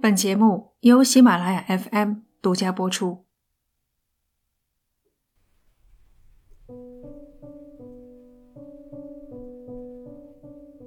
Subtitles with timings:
[0.00, 3.24] 本节目由喜马拉雅 FM 独家播出。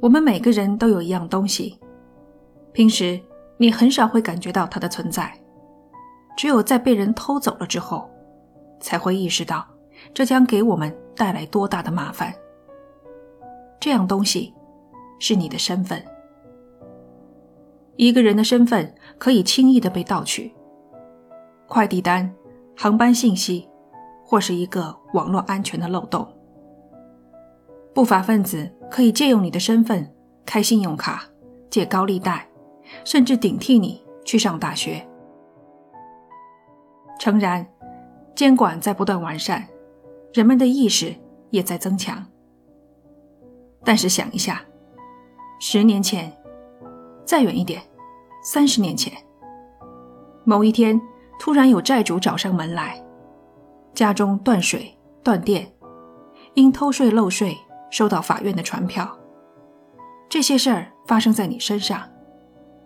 [0.02, 1.80] 我们每个人都有一样东西，
[2.74, 3.22] 平时
[3.58, 5.32] 你很少会感觉到它的存在，
[6.36, 8.10] 只有在被人偷走了之后，
[8.82, 9.66] 才会意识到
[10.14, 12.34] 这将给我们带来多大的麻烦。
[13.80, 14.54] 这样东西
[15.20, 16.04] 是你的身份。
[17.98, 20.54] 一个人的身份可以轻易的被盗取，
[21.68, 22.30] 快递单、
[22.76, 23.70] 航班信息，
[24.26, 26.28] 或是一个网络安全的漏洞。
[27.94, 30.14] 不法分子可以借用你的身份
[30.46, 31.24] 开信用卡、
[31.70, 32.46] 借高利贷，
[33.06, 35.08] 甚至顶替你去上大学。
[37.18, 37.66] 诚然，
[38.36, 39.66] 监管在不断完善，
[40.34, 41.16] 人们的意识
[41.50, 42.26] 也在增强。
[43.86, 44.62] 但是想一下，
[45.62, 46.30] 十年前。
[47.26, 47.82] 再远一点，
[48.44, 49.12] 三十年前，
[50.44, 51.02] 某一天，
[51.40, 53.04] 突然有债主找上门来，
[53.94, 55.68] 家中断水断电，
[56.54, 57.58] 因偷税漏税
[57.90, 59.18] 收到法院的传票。
[60.30, 62.08] 这些事儿发生在你身上，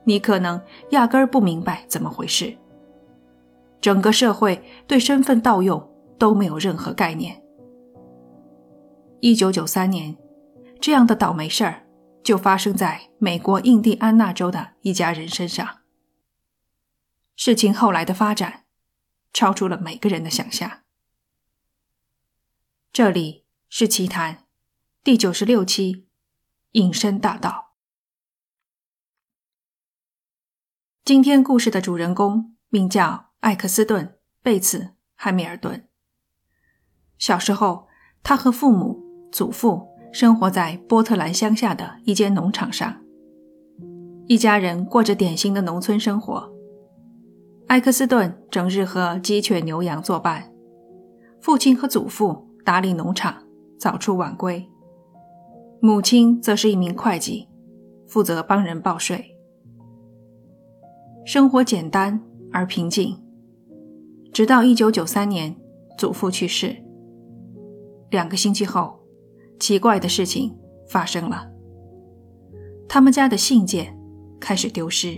[0.06, 2.56] 你可能压根儿不明白怎么回事。
[3.82, 5.86] 整个社会对身份盗用
[6.18, 7.42] 都没有任何概念。
[9.20, 10.16] 一九九三年，
[10.80, 11.84] 这样的倒霉事儿。
[12.30, 15.80] 就发生在美国印第安纳州的一家人身上。
[17.36, 18.66] 事情后来的发展，
[19.34, 20.84] 超出了每个人的想象。
[22.94, 24.46] 这里是奇谈
[25.04, 25.96] 第九十六期
[26.74, 27.74] 《隐身大道》。
[31.04, 34.06] 今天故事的主人公名叫艾克斯顿·
[34.44, 34.80] 贝茨·
[35.16, 35.90] 汉密尔顿。
[37.18, 37.88] 小时候，
[38.22, 39.90] 他和父母、祖父。
[40.12, 42.96] 生活在波特兰乡下的一间农场上，
[44.26, 46.52] 一家人过着典型的农村生活。
[47.68, 50.52] 埃克斯顿整日和鸡犬牛羊作伴，
[51.40, 53.44] 父亲和祖父打理农场，
[53.78, 54.64] 早出晚归；
[55.80, 57.48] 母亲则是一名会计，
[58.08, 59.36] 负责帮人报税。
[61.24, 62.20] 生活简单
[62.52, 63.16] 而平静，
[64.34, 65.56] 直到1993年，
[66.00, 66.76] 祖父去世。
[68.10, 68.99] 两个星期后。
[69.60, 70.56] 奇怪的事情
[70.88, 71.52] 发生了，
[72.88, 73.96] 他们家的信件
[74.40, 75.18] 开始丢失。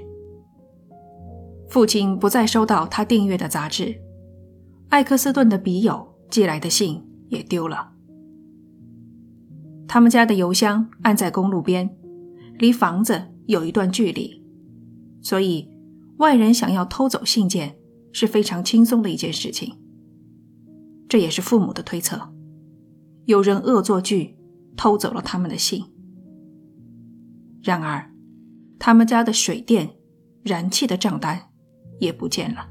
[1.69, 3.95] 父亲不再收到他订阅的杂志，
[4.89, 7.91] 艾克斯顿的笔友寄来的信也丢了。
[9.87, 11.89] 他们家的邮箱安在公路边，
[12.57, 14.43] 离房子有一段距离，
[15.21, 15.69] 所以
[16.17, 17.75] 外人想要偷走信件
[18.11, 19.77] 是非常轻松的一件事情。
[21.07, 22.33] 这也是父母的推测。
[23.25, 24.37] 有人恶作剧
[24.75, 25.83] 偷走了他们的信。
[27.63, 28.11] 然而，
[28.79, 29.97] 他们家的水电、
[30.43, 31.49] 燃气的账单
[31.99, 32.69] 也不见了。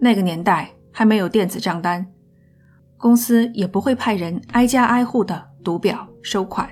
[0.00, 2.12] 那个年代还没有电子账单，
[2.96, 6.68] 公司也不会派人挨家挨户的读表收款，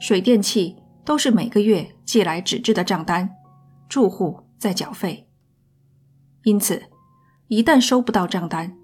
[0.00, 3.30] 水电气都是每个月寄来纸质的账单，
[3.88, 5.28] 住户在缴费。
[6.42, 6.82] 因此，
[7.46, 8.76] 一旦收不到账单，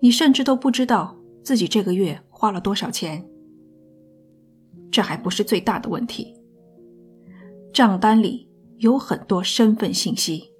[0.00, 3.24] 你甚至都不知道自己这个月花了多少钱。
[4.90, 6.34] 这还不是最大的问题，
[7.72, 8.48] 账单里
[8.78, 10.50] 有很多身份信息，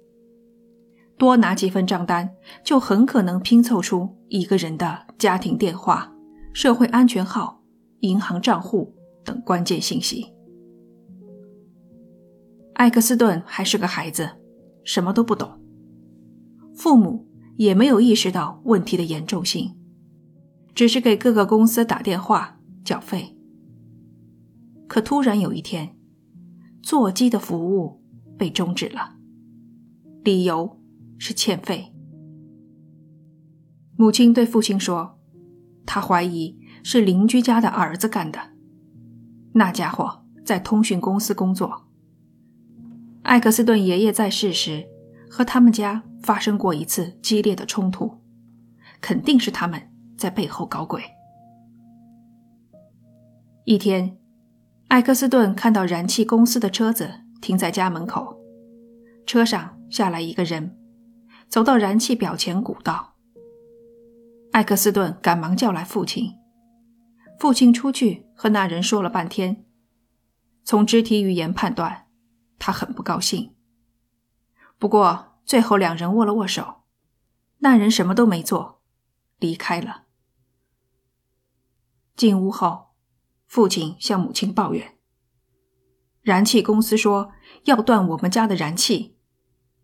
[1.17, 2.29] 多拿几份账单
[2.63, 6.13] 就很可能拼凑出一个人的家庭电话、
[6.53, 7.63] 社会安全号、
[8.01, 10.33] 银行账户等关键信息。
[12.75, 14.29] 艾克斯顿还是个孩子，
[14.83, 15.59] 什么都不懂，
[16.75, 17.28] 父母。
[17.59, 19.75] 也没有意识到问题的严重性，
[20.73, 23.35] 只是给各个公司打电话缴费。
[24.87, 25.93] 可突然有一天，
[26.81, 28.01] 座机的服务
[28.37, 29.17] 被终止了，
[30.23, 30.79] 理由
[31.17, 31.93] 是欠费。
[33.97, 35.19] 母亲对父亲说
[35.85, 38.39] ：“他怀疑是邻居家的儿子干的，
[39.51, 41.89] 那家伙在通讯公司工作。
[43.23, 44.87] 艾克斯顿爷爷在世时
[45.29, 48.19] 和他们家。”发生过一次激烈的冲突，
[48.99, 49.81] 肯定是他们
[50.17, 51.01] 在背后搞鬼。
[53.63, 54.17] 一天，
[54.89, 58.37] 艾克斯顿看到燃气公司的车子停在家门口，
[59.25, 60.77] 车上下来一个人，
[61.47, 63.15] 走到燃气表前鼓道。
[64.51, 66.33] 艾克斯顿赶忙叫来父亲，
[67.39, 69.63] 父亲出去和那人说了半天，
[70.65, 72.07] 从肢体语言判断，
[72.59, 73.53] 他很不高兴。
[74.79, 75.27] 不过。
[75.45, 76.83] 最后，两人握了握手，
[77.57, 78.83] 那人什么都没做，
[79.39, 80.03] 离开了。
[82.15, 82.89] 进屋后，
[83.47, 84.99] 父亲向母亲抱怨
[86.21, 87.31] ：“燃气公司说
[87.63, 89.17] 要断我们家的燃气，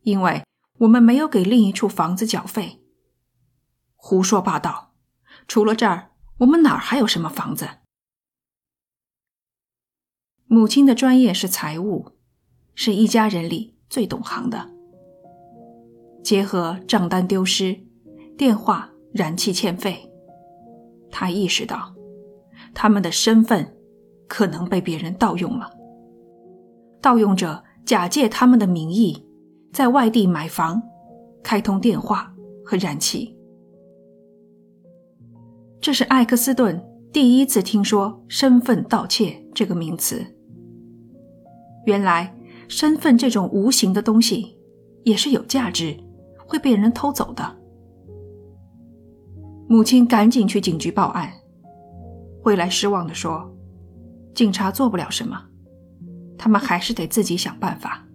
[0.01, 0.43] 因为
[0.81, 2.85] 我们没有给另一处房子缴费。
[3.95, 4.93] 胡说八道！
[5.47, 7.79] 除了这儿，我们哪儿还有什么房子？
[10.45, 12.19] 母亲的专业是财务，
[12.75, 14.74] 是一家人里最懂行的。
[16.25, 17.77] 结合账单丢失、
[18.35, 20.11] 电话、燃气欠费，
[21.11, 21.93] 他意识到
[22.73, 23.77] 他们的身份
[24.27, 25.69] 可能被别人盗用了。
[26.99, 29.23] 盗用者假借他们的名义，
[29.71, 30.81] 在外地买房、
[31.43, 32.33] 开通电话
[32.65, 33.37] 和燃气。
[35.79, 36.83] 这是艾克斯顿
[37.13, 40.25] 第一次听说“身份盗窃”这个名词。
[41.85, 42.35] 原来，
[42.67, 44.57] 身份这种无形的东西
[45.03, 45.95] 也是有价值，
[46.47, 47.55] 会被人偷走的。
[49.67, 51.31] 母亲赶紧去警局报案，
[52.41, 53.51] 惠来失望地说
[54.35, 55.41] ：“警察做不了什么，
[56.37, 58.05] 他们还是得自己想办法。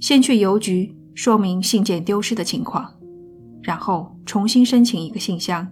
[0.00, 2.94] 先去邮局说明信件丢失的情况，
[3.62, 5.66] 然后重新申请一个信箱，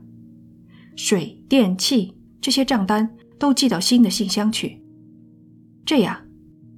[0.96, 4.82] 水电气这些账单都寄到新的信箱去，
[5.86, 6.16] 这样。”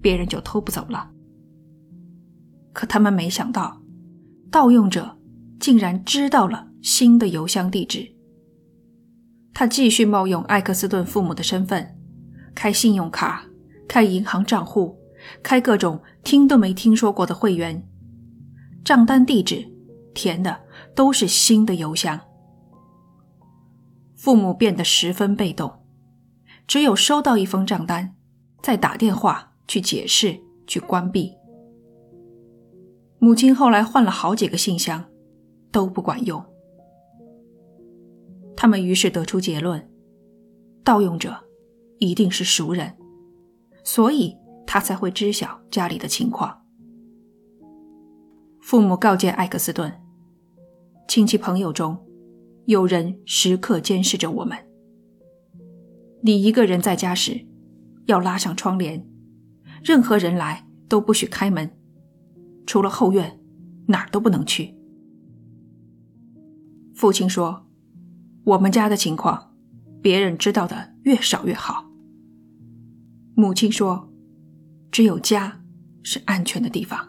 [0.02, 1.10] 别人就偷不走了。
[2.72, 3.79] 可他们没想到，
[4.50, 5.18] 盗用者
[5.58, 8.10] 竟然知道了新的邮箱地址。
[9.52, 11.96] 他继续冒用艾克斯顿父母的身份，
[12.54, 13.46] 开信用卡、
[13.86, 14.96] 开银行账户、
[15.42, 17.86] 开各种听都没听说过的会员，
[18.84, 19.66] 账单地址
[20.14, 20.60] 填的
[20.94, 22.18] 都是新的邮箱。
[24.16, 25.72] 父母变得十分被动，
[26.66, 28.14] 只有收到一封账单，
[28.62, 29.48] 再打电话。
[29.70, 31.32] 去解释，去关闭。
[33.22, 35.04] 母亲后来换了好几个信箱，
[35.70, 36.42] 都不管用。
[38.56, 39.90] 他们于是得出结论：
[40.82, 41.34] 盗用者
[41.98, 42.96] 一定是熟人，
[43.84, 44.34] 所以
[44.66, 46.62] 他才会知晓家里的情况。
[48.62, 49.92] 父母告诫艾克斯顿：
[51.06, 51.98] 亲戚朋友中
[52.64, 54.56] 有人时刻监视着我们。
[56.22, 57.46] 你一个人在家时，
[58.06, 59.06] 要拉上窗帘。
[59.82, 61.70] 任何人来都不许开门，
[62.66, 63.40] 除了后院，
[63.86, 64.74] 哪儿都不能去。
[66.94, 67.66] 父亲说
[68.44, 69.54] ：“我们家的情况，
[70.02, 71.90] 别人知道的越少越好。”
[73.34, 74.12] 母亲说
[74.92, 75.62] ：“只有家
[76.02, 77.08] 是安全的地方。”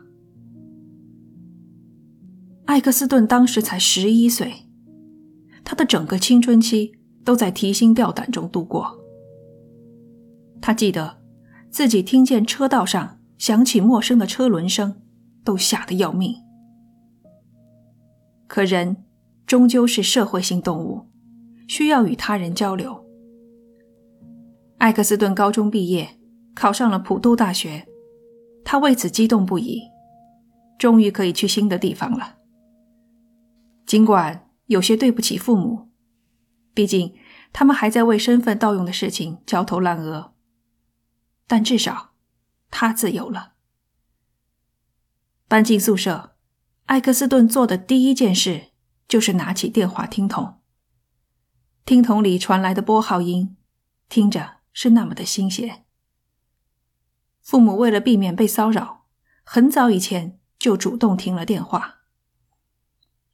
[2.66, 4.54] 艾克斯顿当时才十一岁，
[5.64, 6.94] 他的整个青春期
[7.24, 9.00] 都在提心吊胆中度过。
[10.62, 11.22] 他记得。
[11.72, 15.01] 自己听见车道上响起陌生的车轮声，
[15.44, 16.36] 都吓得要命。
[18.48, 19.06] 可人
[19.46, 21.10] 终究是社会性动物，
[21.68, 23.06] 需要与他人交流。
[24.78, 26.20] 艾克斯顿高中毕业，
[26.54, 27.88] 考上了普渡大学，
[28.66, 29.82] 他为此激动不已，
[30.78, 32.38] 终于可以去新的地方了。
[33.86, 35.90] 尽管有些对不起父母，
[36.74, 37.14] 毕竟
[37.54, 40.34] 他们还在为身份盗用的事情焦头烂额。
[41.48, 42.12] 但至少，
[42.70, 43.54] 他自由了。
[45.52, 46.38] 搬进宿舍，
[46.86, 48.68] 艾克斯顿做的第一件事
[49.06, 50.62] 就是拿起电话听筒。
[51.84, 53.58] 听筒里传来的拨号音，
[54.08, 55.84] 听着是那么的新鲜。
[57.42, 59.08] 父母为了避免被骚扰，
[59.44, 61.96] 很早以前就主动停了电话。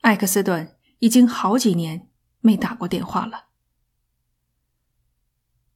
[0.01, 2.09] 艾克斯顿已经好几年
[2.39, 3.49] 没打过电话了。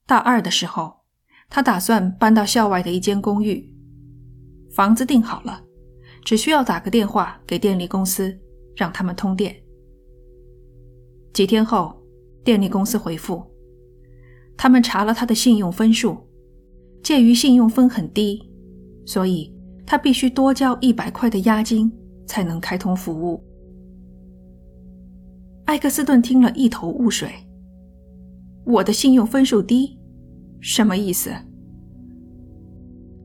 [0.07, 1.01] 大二的时候。
[1.53, 3.75] 他打算搬到校外的一间公寓，
[4.73, 5.65] 房子订好了，
[6.23, 8.37] 只需要打个电话给电力公司，
[8.75, 9.55] 让他们通电。
[11.33, 12.01] 几天后，
[12.43, 13.43] 电力公司回复，
[14.57, 16.17] 他们查了他的信用分数，
[17.03, 18.41] 鉴于信用分很低，
[19.05, 19.53] 所以
[19.85, 21.91] 他必须多交一百块的押金
[22.25, 23.43] 才能开通服务。
[25.65, 27.31] 艾克斯顿听了一头雾水，
[28.65, 29.97] 我的信用分数低。
[30.59, 31.31] 什么意思？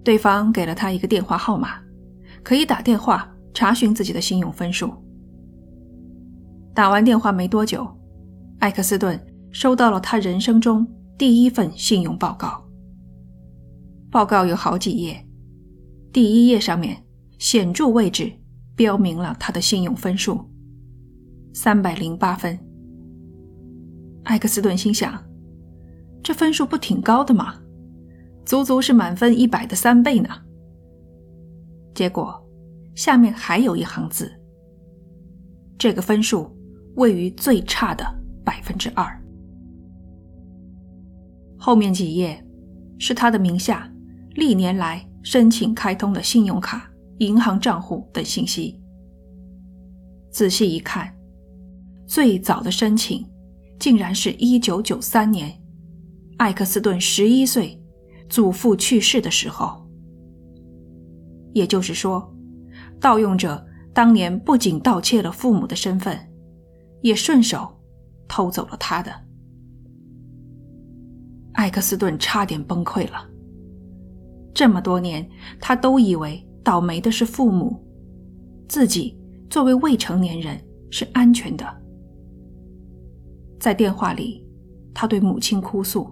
[0.03, 1.81] 对方给了他一个电话号码，
[2.47, 4.95] 可以打电话查询自己的信用分数。
[6.73, 7.85] 打完电话没多久，
[8.61, 10.87] 艾克斯顿收到了他人生中
[11.19, 12.65] 第一份信用报告。
[14.13, 15.27] 报告有好几页，
[16.13, 17.05] 第一页上面
[17.41, 18.33] 显著位置
[18.77, 20.49] 标明了他的信用分数：
[21.53, 22.57] 三百零八分。
[24.23, 25.21] 艾克斯顿心想。
[26.23, 27.57] 这分数不挺高的吗？
[28.45, 30.29] 足足是满分一百的三倍呢。
[31.97, 32.39] 结果
[32.95, 34.31] 下面还有一行字：
[35.79, 36.55] 这个分数
[36.97, 38.05] 位于最差的
[38.45, 39.07] 百分之二。
[41.59, 42.47] 后面几页
[42.99, 43.91] 是他的名下
[44.35, 46.87] 历年来申请开通的信用卡、
[47.21, 48.79] 银行账户等信息。
[50.31, 51.11] 仔细一看，
[52.07, 53.27] 最早的申请
[53.81, 55.59] 竟然是一九九三年，
[56.37, 57.83] 艾克斯顿十一岁，
[58.29, 59.86] 祖父去世的时候。
[61.57, 62.31] 也就是说，
[63.01, 66.15] 盗用者当年不仅盗窃了父母的身份，
[67.01, 67.67] 也顺手
[68.29, 69.11] 偷走了他的。
[71.55, 73.27] 艾克斯顿差点崩溃了。
[74.53, 75.27] 这么多年，
[75.59, 77.83] 他都以为倒霉的是父母，
[78.69, 81.67] 自己作为未成年人是安全的。
[83.59, 84.47] 在电话里，
[84.93, 86.07] 他对母亲哭诉：“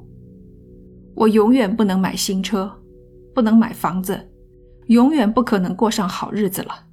[1.15, 2.73] 我永远不能买新车，
[3.35, 4.19] 不能买房子。”
[4.89, 6.87] 永远不可能过上好日子了。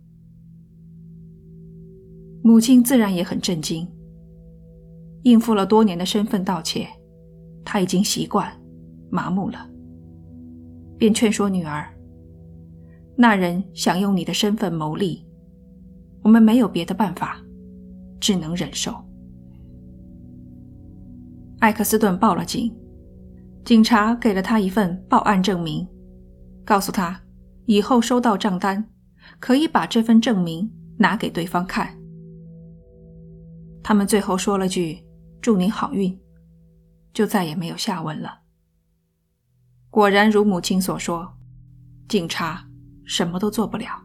[2.43, 3.87] 母亲自然也很震惊。
[5.23, 6.87] 应付了多年的身份盗窃，
[7.63, 8.51] 他已经习惯、
[9.11, 9.69] 麻木了，
[10.97, 11.87] 便劝说女儿
[13.15, 15.23] ：“那人想用你的身份谋利，
[16.23, 17.37] 我们没有别的办法，
[18.19, 18.95] 只能忍受。”
[21.61, 22.75] 艾克斯顿报了警，
[23.63, 25.87] 警察给了他一份报案证明，
[26.65, 27.21] 告诉他。
[27.65, 28.89] 以后收到账单，
[29.39, 31.97] 可以把这份证明拿给对方看。
[33.83, 35.03] 他们最后说了句
[35.41, 36.19] “祝你好运”，
[37.13, 38.41] 就再也没有下文了。
[39.89, 41.37] 果然如母亲所说，
[42.07, 42.65] 警察
[43.05, 44.03] 什么都做不了。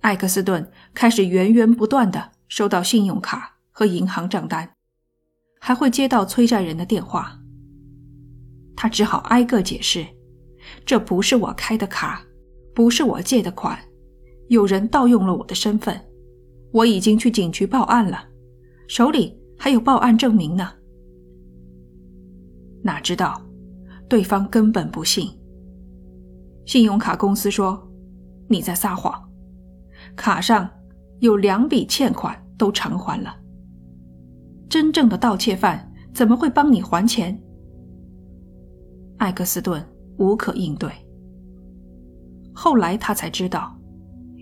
[0.00, 4.68] 艾克斯顿开始源源不断的收到信用卡和银行账单，
[5.60, 7.40] 还会接到催债人的电话。
[8.76, 10.06] 他只好挨个解释。
[10.84, 12.22] 这不是我开的卡，
[12.74, 13.78] 不是我借的款，
[14.48, 16.00] 有人盗用了我的身份，
[16.72, 18.24] 我已经去警局报案了，
[18.88, 20.70] 手里还有报案证明呢。
[22.82, 23.40] 哪知道，
[24.08, 25.28] 对方根本不信。
[26.66, 27.90] 信用卡公司说
[28.48, 29.22] 你在撒谎，
[30.16, 30.68] 卡上
[31.20, 33.36] 有两笔欠款都偿还了。
[34.68, 37.40] 真正的盗窃犯怎么会帮你还钱？
[39.18, 39.82] 艾克斯顿。
[40.18, 40.90] 无可应对。
[42.52, 43.76] 后来他才知道，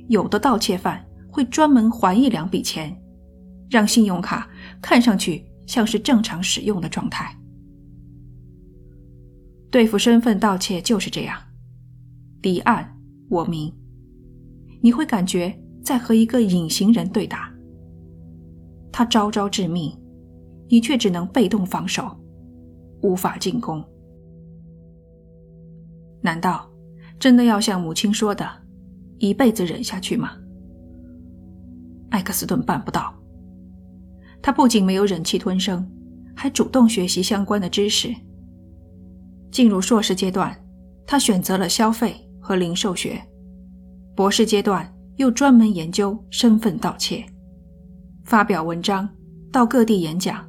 [0.09, 2.95] 有的盗窃犯会专门还一两笔钱，
[3.71, 4.49] 让信用卡
[4.81, 7.35] 看上去像是正常使用的状态。
[9.71, 11.38] 对付身份盗窃就是这样，
[12.43, 12.95] 敌暗
[13.31, 13.75] 我明，
[14.83, 17.50] 你会感觉在和一个隐形人对打。
[18.93, 19.91] 他招招致命，
[20.69, 22.14] 你却只能被动防守，
[23.00, 23.83] 无法进攻。
[26.23, 26.71] 难道
[27.19, 28.49] 真的要像母亲说的，
[29.19, 30.33] 一辈子忍下去吗？
[32.11, 33.14] 艾克斯顿办不到。
[34.41, 35.88] 他不仅没有忍气吞声，
[36.35, 38.14] 还主动学习相关的知识。
[39.50, 40.57] 进入硕士阶段，
[41.07, 43.21] 他选择了消费和零售学；
[44.17, 47.25] 博士阶段又专门研究身份盗窃，
[48.25, 49.09] 发表文章，
[49.52, 50.45] 到各地演讲，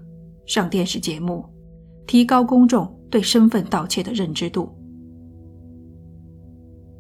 [0.48, 1.46] 上电视节目，
[2.08, 4.76] 提高公众对身份盗窃的认知度。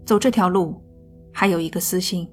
[0.05, 0.81] 走这条路，
[1.31, 2.29] 还有一个私心，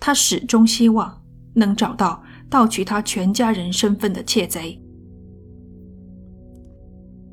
[0.00, 1.22] 他始终希望
[1.54, 4.80] 能找到盗取他全家人身份的窃贼。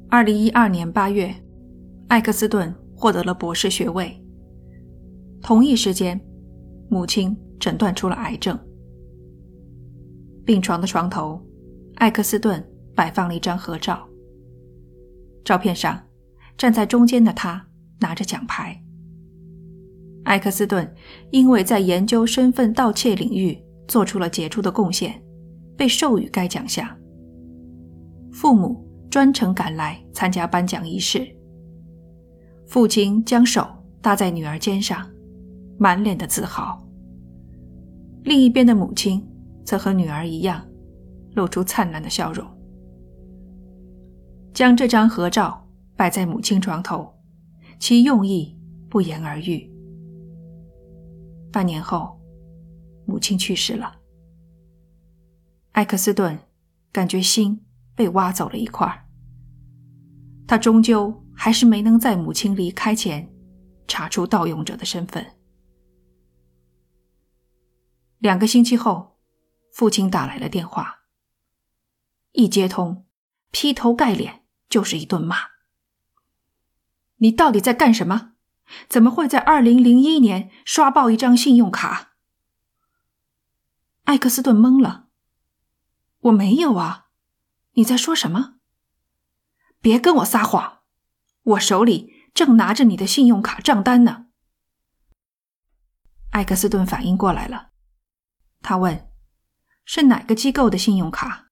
[0.09, 1.33] 二零一二年八月，
[2.07, 4.15] 艾克斯顿获得了博士学位。
[5.41, 6.19] 同一时间，
[6.89, 8.57] 母亲诊断出了癌症。
[10.45, 11.41] 病床的床头，
[11.95, 12.61] 艾克斯顿
[12.95, 14.05] 摆放了一张合照。
[15.45, 16.01] 照片上，
[16.57, 17.67] 站在中间的他
[17.99, 18.83] 拿着奖牌。
[20.29, 20.87] 艾克斯顿
[21.31, 25.19] 因为在研究身份盗窃领域做出了杰出的贡献，
[25.75, 26.87] 被授予该奖项。
[28.31, 31.27] 父母专程赶来参加颁奖仪式。
[32.67, 33.67] 父亲将手
[34.03, 35.03] 搭在女儿肩上，
[35.79, 36.79] 满脸的自豪。
[38.23, 39.27] 另一边的母亲
[39.65, 40.63] 则和女儿一样，
[41.33, 42.45] 露出灿烂的笑容。
[44.53, 47.11] 将这张合照摆在母亲床头，
[47.79, 48.55] 其用意
[48.91, 49.67] 不言而喻。
[51.51, 52.19] 半年后，
[53.05, 53.99] 母亲去世了。
[55.71, 56.37] 艾克斯顿
[56.91, 57.65] 感觉心
[57.95, 59.07] 被挖走了一块
[60.47, 63.31] 他终究还是没能在母亲离开前
[63.87, 65.25] 查出盗用者的身份。
[68.17, 69.17] 两个星期后，
[69.71, 71.03] 父亲打来了电话。
[72.31, 73.05] 一接通，
[73.51, 75.37] 劈头盖脸就是一顿骂
[77.17, 78.33] ：“你到底在干什么？”
[78.87, 82.13] 怎么会在二零零一年刷爆一张信用卡？
[84.03, 85.07] 艾克斯顿懵了。
[86.19, 87.07] 我没有啊，
[87.73, 88.55] 你在说什么？
[89.79, 90.79] 别跟我撒谎，
[91.43, 94.25] 我手里正拿着你的信用卡账单呢。
[96.31, 97.69] 艾克斯顿反应过来了，
[98.61, 99.09] 他问
[99.85, 101.49] ：“是哪个机构的信用卡？”“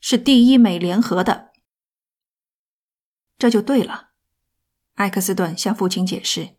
[0.00, 1.52] 是第一美联合的。”
[3.38, 4.10] 这就对了。
[4.98, 6.56] 艾克斯顿向父亲解释：“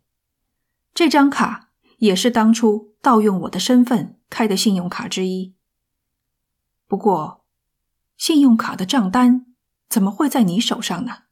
[0.92, 5.54] 这张卡也是当初盗用我的身份开的信用卡之一。
[6.86, 7.46] 不过，
[8.16, 9.46] 信用卡的账单
[9.88, 11.24] 怎么会在你手上呢？”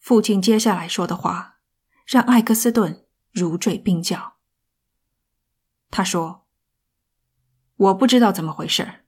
[0.00, 1.58] 父亲接下来说的话
[2.06, 3.02] 让艾克斯顿。
[3.34, 4.36] 如坠冰窖。
[5.90, 6.46] 他说
[7.74, 9.04] ：“我不知道怎么回事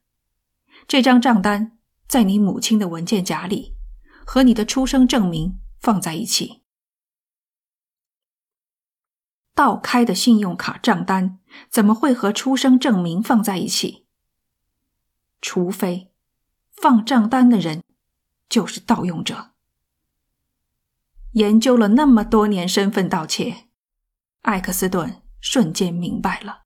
[0.85, 1.77] 这张账单
[2.09, 3.77] 在你母亲的文件夹里，
[4.25, 6.63] 和你的出生证明放在一起。
[9.53, 14.05] 盗开的信用卡账单怎么会和出生证明放在一起？
[15.41, 16.11] 除非
[16.71, 17.83] 放账单的人
[18.47, 19.51] 就是盗用者。
[21.33, 23.67] 研究了那么多年身份盗窃。”
[24.43, 26.63] 艾克斯顿瞬间明白了，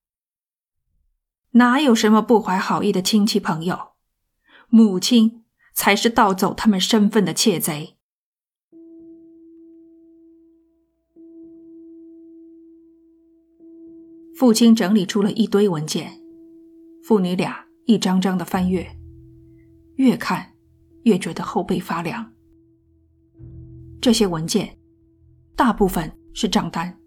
[1.51, 3.93] 哪有什么不怀好意的亲戚朋友，
[4.67, 7.97] 母亲才是盗走他们身份的窃贼。
[14.41, 16.19] 父亲整理出了一堆文件，
[17.03, 18.98] 父女俩一张张的翻阅，
[19.98, 20.53] 越看
[21.03, 22.31] 越觉得后背发凉。
[24.01, 24.79] 这些文件
[25.55, 26.98] 大部分是账单。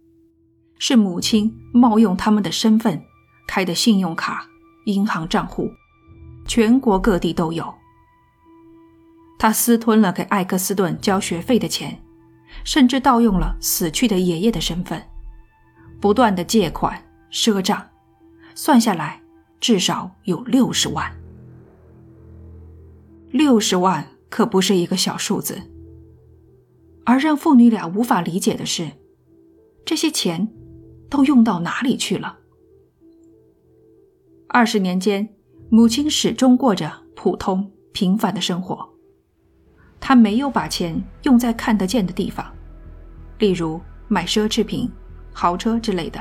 [0.78, 3.02] 是母亲冒用他们的身份
[3.48, 4.46] 开的信用卡、
[4.86, 5.68] 银行账户，
[6.46, 7.74] 全国各地都有。
[9.40, 12.00] 他私吞了给艾克斯顿交学费的钱，
[12.62, 15.02] 甚至盗用了死去的爷爷的身份，
[16.00, 16.96] 不断的借款
[17.34, 17.90] 赊账，
[18.54, 19.20] 算下来
[19.60, 21.12] 至少有六十万。
[23.30, 25.60] 六十万可不是一个小数字。
[27.04, 28.92] 而让父女俩无法理解的是，
[29.84, 30.48] 这些钱。
[31.10, 32.38] 都用到哪里去了？
[34.48, 35.28] 二十年间，
[35.70, 38.88] 母亲始终过着普通平凡的生活。
[40.00, 42.52] 她没有把钱用在看得见的地方，
[43.38, 44.90] 例如买奢侈品、
[45.32, 46.20] 豪车之类的。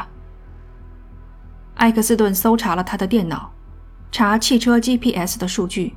[1.75, 3.51] 艾克斯顿搜查了他的电脑，
[4.11, 5.95] 查汽车 GPS 的数据，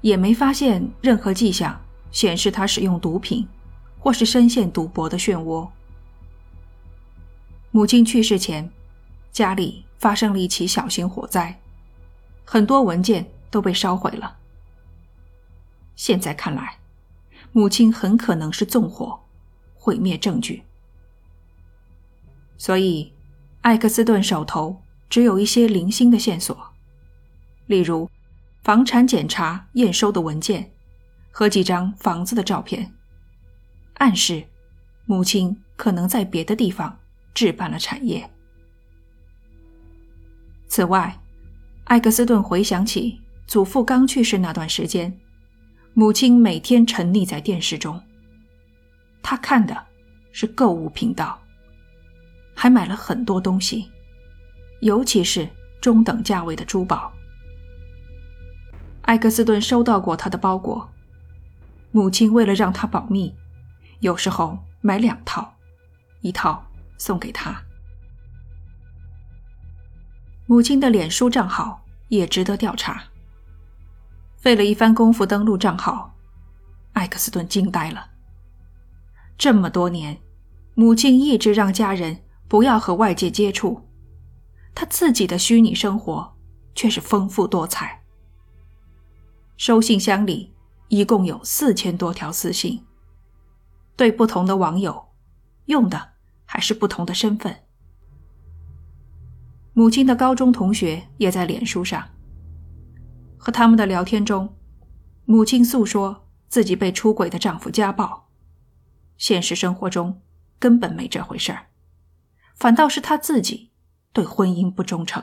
[0.00, 1.80] 也没发现任何迹象
[2.10, 3.48] 显示他使用毒品，
[3.98, 5.68] 或是深陷赌博的漩涡。
[7.70, 8.70] 母亲去世前，
[9.30, 11.58] 家里发生了一起小型火灾，
[12.44, 14.36] 很多文件都被烧毁了。
[15.94, 16.78] 现在看来，
[17.52, 19.18] 母亲很可能是纵火，
[19.74, 20.62] 毁灭证据。
[22.56, 23.12] 所以，
[23.60, 26.56] 艾克斯顿手头只有一些零星的线索，
[27.66, 28.08] 例如
[28.62, 30.70] 房产检查验收的文件
[31.30, 32.92] 和几张房子的照片，
[33.94, 34.44] 暗示
[35.06, 36.98] 母亲可能在别的地方。
[37.34, 38.28] 置办了产业。
[40.66, 41.16] 此外，
[41.84, 45.16] 艾克斯顿回想起祖父刚去世那段时间，
[45.94, 48.02] 母亲每天沉溺在电视中。
[49.22, 49.86] 他看的
[50.32, 51.40] 是购物频道，
[52.56, 53.88] 还买了很多东西，
[54.80, 55.48] 尤其是
[55.80, 57.12] 中等价位的珠宝。
[59.02, 60.88] 艾克斯顿收到过他的包裹，
[61.92, 63.34] 母亲为了让他保密，
[64.00, 65.54] 有时候买两套，
[66.20, 66.64] 一套。
[67.00, 67.62] 送给他。
[70.46, 73.04] 母亲的脸书账号也值得调查。
[74.36, 76.12] 费了一番功夫登录账号，
[76.94, 78.10] 艾克斯顿惊呆了。
[79.38, 80.18] 这么多年，
[80.74, 83.87] 母亲一直让家人不要和外界接触，
[84.74, 86.36] 他自己的虚拟生活
[86.74, 88.02] 却是丰富多彩。
[89.56, 90.54] 收信箱里
[90.88, 92.84] 一共有四千多条私信，
[93.96, 95.08] 对不同的网友
[95.66, 96.18] 用的。
[96.50, 97.54] 还是不同的身份。
[99.74, 102.08] 母亲的高中同学也在脸书上，
[103.36, 104.56] 和他们的聊天中，
[105.26, 108.30] 母亲诉说自己被出轨的丈夫家暴，
[109.18, 110.22] 现实生活中
[110.58, 111.66] 根本没这回事儿，
[112.56, 113.67] 反倒是他自己
[114.12, 115.22] 对婚姻不忠诚。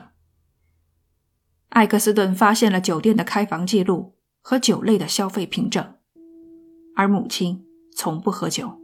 [1.70, 5.94] 艾克斯顿发现了酒店的开房记录和酒类的消费凭证，
[6.94, 8.80] 而母亲从不喝酒。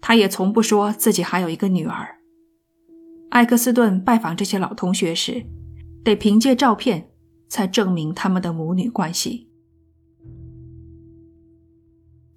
[0.00, 2.20] 他也从不说自己还有一个女儿。
[3.30, 5.44] 艾克斯顿拜访这些老同学时，
[6.04, 7.10] 得凭借照片
[7.48, 9.50] 才证明他们的母女关系。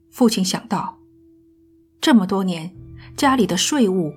[0.10, 1.00] 父亲想到，
[2.02, 2.76] 这么多年
[3.16, 4.12] 家里的税务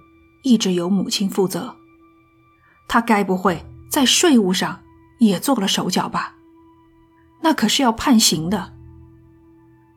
[0.45, 1.75] 一直由母亲负责，
[2.87, 4.83] 他该不会在税务上
[5.19, 6.37] 也做了手脚吧？
[7.43, 8.73] 那可是要判刑的。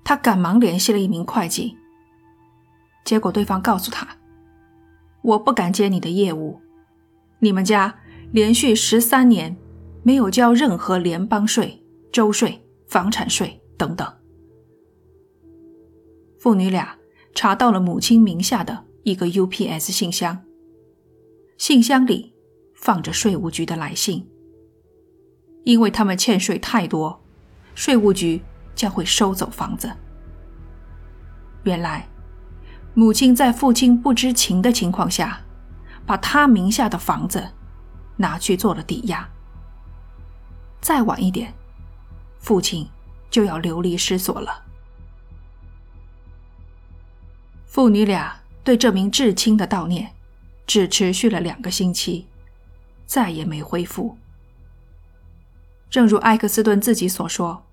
[0.03, 1.77] 他赶忙联系了一名会计，
[3.03, 4.07] 结果对方告诉他
[5.21, 6.61] ：“我不敢接你的业务，
[7.39, 7.99] 你们家
[8.31, 9.57] 连续十三年
[10.03, 14.07] 没有交任何联邦税、州税、房产税等等。”
[16.39, 16.95] 父女俩
[17.35, 20.43] 查到了母亲名下的一个 UPS 信箱，
[21.57, 22.33] 信箱里
[22.75, 24.27] 放着税务局的来信，
[25.63, 27.23] 因为他们欠税太多，
[27.73, 28.41] 税务局。
[28.75, 29.91] 将会收走房子。
[31.63, 32.07] 原来，
[32.93, 35.41] 母亲在父亲不知情的情况下，
[36.05, 37.43] 把他名下的房子
[38.17, 39.27] 拿去做了抵押。
[40.79, 41.51] 再晚一点，
[42.37, 42.87] 父亲
[43.31, 44.63] 就要流离失所了。
[47.65, 50.13] 父女俩对这名至亲的悼念，
[50.65, 52.27] 只持续了两个星期，
[53.05, 54.17] 再也没恢复。
[55.89, 57.63] 正如埃克斯顿自己所说。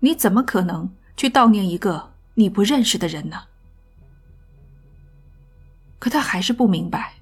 [0.00, 3.44] 你怎么可能去悼念一个你不认识的人呢？
[5.98, 7.14] 可他还是不明白，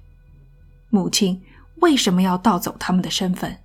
[0.89, 1.41] 母亲
[1.75, 3.57] 为什么要盗走他们的身份。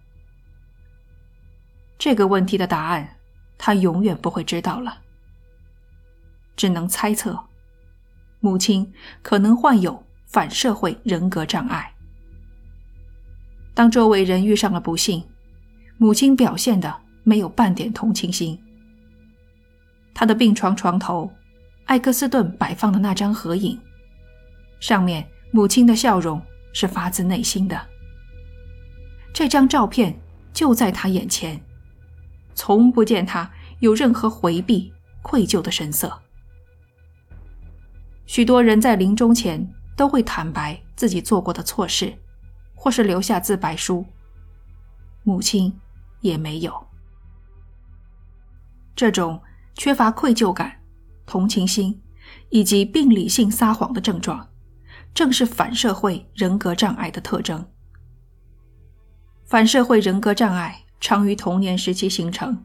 [1.98, 3.16] 这个问题的答案，
[3.58, 4.98] 他永远不会知道了。
[6.54, 7.47] 只能猜测，
[8.40, 11.92] 母亲可能患有反社会人格障碍。
[13.74, 15.22] 当周围人遇上了不幸，
[15.96, 18.58] 母亲表现的没有半点同情心。
[20.14, 21.30] 他的病床床头，
[21.84, 23.78] 艾克斯顿摆放的那张合影，
[24.80, 27.80] 上面母亲的笑容是发自内心的。
[29.32, 30.18] 这张照片
[30.52, 31.60] 就在他眼前，
[32.54, 33.48] 从不见他
[33.78, 36.20] 有任何回避、愧疚的神色。
[38.28, 42.16] 许多人在临终前都会坦白自己做过的错事，
[42.76, 44.06] 或是留下自白书。
[45.24, 45.76] 母亲
[46.20, 46.86] 也没有
[48.94, 49.40] 这种。
[49.74, 50.80] 缺乏愧疚感、
[51.24, 52.02] 同情心
[52.48, 54.48] 以及病理性撒谎的症状，
[55.14, 57.64] 正是反社会人格障碍的特征。
[59.44, 62.64] 反社会人格障碍常于童年时期形成。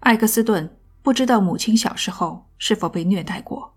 [0.00, 3.75] 艾克斯顿不知道母亲小时候是否被虐待过，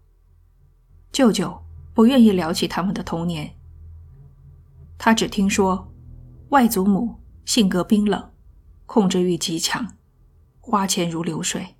[1.11, 3.55] 舅舅不愿意聊起他们的童年。
[4.97, 5.93] 他只听说，
[6.49, 8.31] 外祖母性格冰冷，
[8.85, 9.95] 控制欲极强，
[10.59, 11.75] 花钱如流水。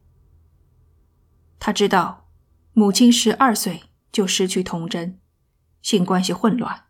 [1.59, 2.29] 他知道，
[2.73, 5.19] 母亲十二岁就失去童真，
[5.81, 6.85] 性关系混乱，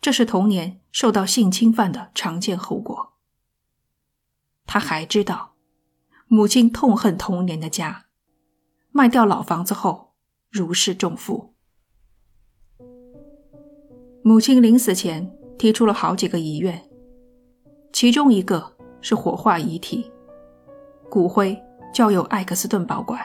[0.00, 3.14] 这是童年受到性侵犯的常见后果。
[4.66, 5.54] 他还知道，
[6.26, 8.06] 母亲痛恨童年的家，
[8.90, 10.13] 卖掉老房子后
[10.54, 11.52] 如释重负。
[14.22, 16.80] 母亲临死前提出了好几个遗愿，
[17.92, 18.64] 其中一个
[19.00, 20.08] 是火化遗体，
[21.10, 21.60] 骨灰
[21.92, 23.20] 交由艾克斯顿保管。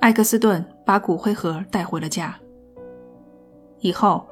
[0.00, 2.34] 艾克斯顿把骨灰盒带回了家。
[3.80, 4.26] 以后，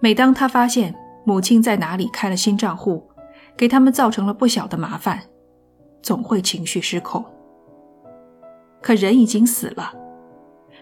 [0.00, 3.08] 每当他发现母亲在哪里开了新账户，
[3.56, 5.18] 给他们造成了不小的麻烦，
[6.02, 7.24] 总会情绪失控。
[8.82, 9.92] 可人已经死了，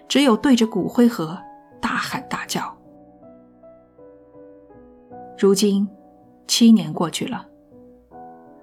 [0.08, 1.38] 只有对着骨灰盒
[1.80, 2.76] 大喊大叫。
[5.38, 5.88] 如今，
[6.46, 7.46] 七年过去了，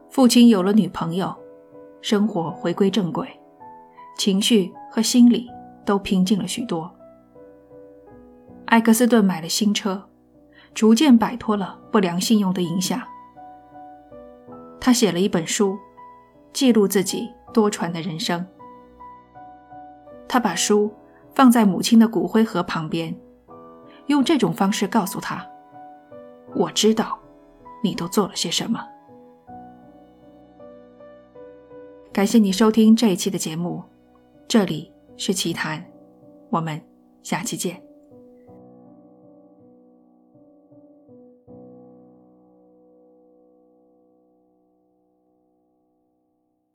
[0.10, 1.36] 父亲有了女朋友，
[2.01, 3.27] 生活回归正轨，
[4.17, 5.49] 情绪和心理。
[5.86, 6.89] 都平静了许多。
[8.67, 10.01] 艾克斯顿买了新车，
[10.73, 13.01] 逐渐摆脱了不良信用的影响。
[14.79, 15.77] 他写了一本书，
[16.53, 18.47] 记录自己多舛的人生。
[20.25, 20.89] 他把书
[21.36, 23.15] 放在母亲的骨灰盒旁边，
[24.08, 25.46] 用这种方式告诉他
[26.56, 27.19] ：“我知道，
[27.84, 28.84] 你都做了些什么。”
[32.13, 33.84] 感谢你收听这一期的节目，
[34.48, 34.91] 这里。
[35.15, 35.86] 是奇谈，
[36.50, 36.82] 我们
[37.22, 37.83] 下期见。